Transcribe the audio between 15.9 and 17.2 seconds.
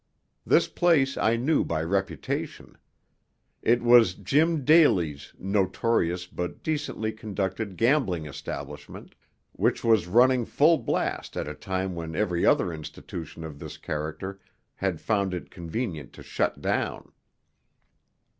to shut down.